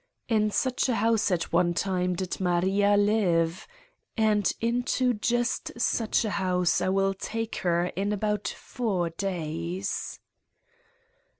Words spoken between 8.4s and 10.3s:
four days.